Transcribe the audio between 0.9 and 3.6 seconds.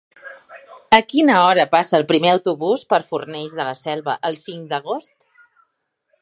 A quina hora passa el primer autobús per Fornells